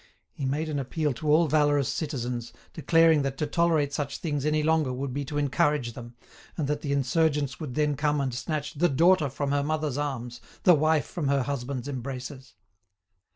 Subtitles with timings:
[0.33, 4.63] He made an appeal to all valorous citizens, declaring that to tolerate such things any
[4.63, 6.15] longer would be to encourage them,
[6.57, 10.41] and that the insurgents would then come and snatch "the daughter from her mother's arms,
[10.63, 12.55] the wife from her husband's embraces."